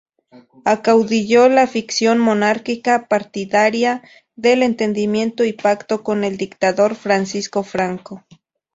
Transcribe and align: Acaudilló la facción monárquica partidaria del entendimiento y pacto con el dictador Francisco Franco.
Acaudilló 0.65 1.47
la 1.47 1.67
facción 1.67 2.17
monárquica 2.17 3.05
partidaria 3.07 4.01
del 4.35 4.63
entendimiento 4.63 5.43
y 5.43 5.53
pacto 5.53 6.01
con 6.01 6.23
el 6.23 6.37
dictador 6.37 6.95
Francisco 6.95 7.61
Franco. 7.61 8.25